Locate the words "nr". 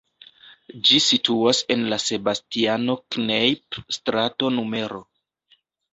4.57-4.97